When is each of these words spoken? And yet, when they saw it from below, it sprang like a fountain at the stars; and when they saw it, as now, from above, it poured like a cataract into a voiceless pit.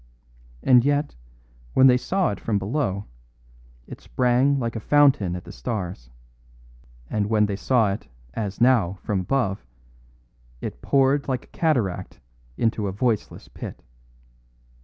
And 0.63 0.83
yet, 0.83 1.13
when 1.75 1.85
they 1.85 1.95
saw 1.95 2.31
it 2.31 2.39
from 2.39 2.57
below, 2.57 3.05
it 3.85 4.01
sprang 4.01 4.57
like 4.57 4.75
a 4.75 4.79
fountain 4.79 5.35
at 5.35 5.43
the 5.43 5.51
stars; 5.51 6.09
and 7.07 7.27
when 7.29 7.45
they 7.45 7.55
saw 7.55 7.91
it, 7.93 8.07
as 8.33 8.59
now, 8.59 8.93
from 9.03 9.19
above, 9.19 9.63
it 10.59 10.81
poured 10.81 11.27
like 11.27 11.43
a 11.43 11.47
cataract 11.55 12.19
into 12.57 12.87
a 12.87 12.91
voiceless 12.91 13.47
pit. 13.47 13.83